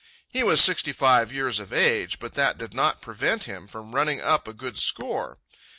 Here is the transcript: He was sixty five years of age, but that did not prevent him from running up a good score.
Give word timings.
He 0.27 0.41
was 0.41 0.59
sixty 0.59 0.93
five 0.93 1.31
years 1.31 1.59
of 1.59 1.71
age, 1.71 2.17
but 2.17 2.33
that 2.33 2.57
did 2.57 2.73
not 2.73 3.01
prevent 3.03 3.43
him 3.43 3.67
from 3.67 3.93
running 3.93 4.19
up 4.19 4.47
a 4.47 4.53
good 4.53 4.79
score. 4.79 5.37